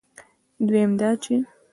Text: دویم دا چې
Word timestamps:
دویم 0.67 0.91
دا 0.99 1.09
چې 1.23 1.35